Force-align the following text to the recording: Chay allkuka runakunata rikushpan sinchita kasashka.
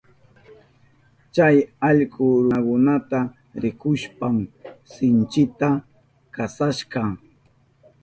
Chay 1.33 1.57
allkuka 1.87 2.33
runakunata 2.43 3.19
rikushpan 3.61 4.37
sinchita 4.93 5.69
kasashka. 6.35 7.01